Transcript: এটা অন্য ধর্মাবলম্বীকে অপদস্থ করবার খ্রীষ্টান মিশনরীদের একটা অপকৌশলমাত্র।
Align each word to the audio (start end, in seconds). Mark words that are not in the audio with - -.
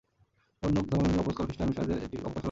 এটা 0.57 0.65
অন্য 0.67 0.77
ধর্মাবলম্বীকে 0.89 1.17
অপদস্থ 1.39 1.39
করবার 1.39 1.47
খ্রীষ্টান 1.47 1.67
মিশনরীদের 1.69 1.97
একটা 1.99 2.07
অপকৌশলমাত্র। 2.09 2.39